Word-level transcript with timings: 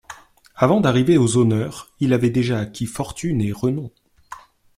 Avant 0.55 0.81
d'arriver 0.81 1.19
aux 1.19 1.37
honneurs, 1.37 1.93
il 1.99 2.11
avait 2.13 2.31
déjà 2.31 2.59
acquis 2.59 2.87
fortune 2.87 3.39
et 3.39 3.51
renom. 3.51 3.91